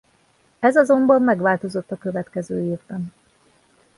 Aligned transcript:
Ez 0.59 0.75
azonban 0.75 1.21
megváltozott 1.21 1.91
a 1.91 1.97
következő 1.97 2.61
évben. 2.63 3.13